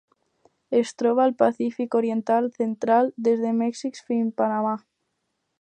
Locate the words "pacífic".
1.41-1.99